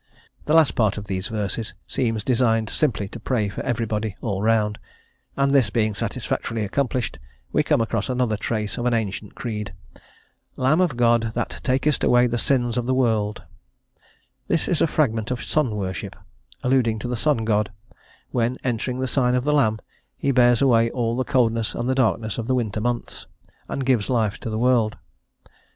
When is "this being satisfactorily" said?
5.51-6.65